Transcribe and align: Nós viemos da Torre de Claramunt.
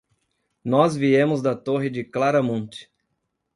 Nós 0.65 0.95
viemos 0.95 1.43
da 1.43 1.55
Torre 1.55 1.87
de 1.87 2.03
Claramunt. 2.03 2.89